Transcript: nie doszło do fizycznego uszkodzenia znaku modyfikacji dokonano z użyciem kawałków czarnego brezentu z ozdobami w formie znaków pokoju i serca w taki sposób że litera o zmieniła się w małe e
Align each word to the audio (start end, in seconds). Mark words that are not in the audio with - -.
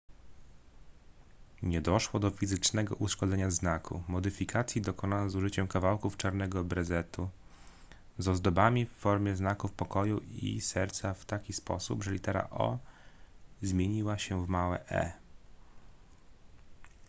nie 1.63 1.81
doszło 1.81 2.19
do 2.19 2.29
fizycznego 2.31 2.95
uszkodzenia 2.95 3.51
znaku 3.51 4.03
modyfikacji 4.07 4.81
dokonano 4.81 5.29
z 5.29 5.35
użyciem 5.35 5.67
kawałków 5.67 6.17
czarnego 6.17 6.63
brezentu 6.63 7.29
z 8.17 8.27
ozdobami 8.27 8.85
w 8.85 8.91
formie 8.93 9.35
znaków 9.35 9.71
pokoju 9.71 10.19
i 10.41 10.61
serca 10.61 11.13
w 11.13 11.25
taki 11.25 11.53
sposób 11.53 12.03
że 12.03 12.11
litera 12.11 12.49
o 12.49 12.77
zmieniła 13.61 14.17
się 14.17 14.45
w 14.45 14.49
małe 14.49 14.89
e 14.89 15.13